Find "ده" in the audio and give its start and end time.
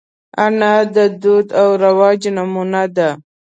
2.95-3.09